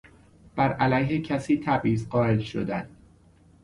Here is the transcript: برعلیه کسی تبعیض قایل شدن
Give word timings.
برعلیه 0.55 1.21
کسی 1.21 1.61
تبعیض 1.65 2.07
قایل 2.07 2.39
شدن 2.39 2.89